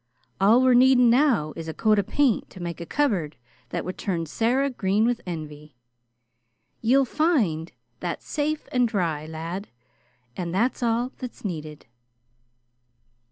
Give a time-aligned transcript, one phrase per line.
[0.39, 3.35] All we're, needing now is a coat of paint to make a cupboard
[3.69, 5.75] that would turn Sarah green with envy.
[6.81, 9.67] Ye'll find that safe an' dry, lad,
[10.35, 11.85] an' that's all that's needed."